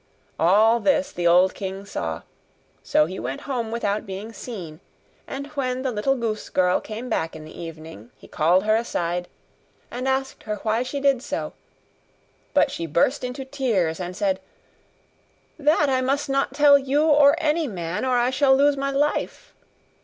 [0.39, 2.23] All this the old king saw:
[2.81, 4.79] so he went home without being seen;
[5.27, 9.27] and when the little goose girl came back in the evening he called her aside,
[9.91, 11.53] and asked her why she did so:
[12.55, 14.39] but she burst into tears, and said,
[15.59, 19.53] 'That I must not tell you or any man, or I shall lose my life.